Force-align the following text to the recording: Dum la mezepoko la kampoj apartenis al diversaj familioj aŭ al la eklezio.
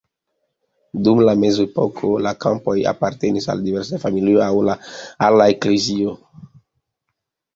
Dum 1.07 1.19
la 1.27 1.33
mezepoko 1.41 2.09
la 2.27 2.31
kampoj 2.45 2.75
apartenis 2.93 3.47
al 3.53 3.61
diversaj 3.67 3.99
familioj 4.05 4.41
aŭ 4.45 4.73
al 5.27 5.39
la 5.43 5.47
eklezio. 5.57 6.15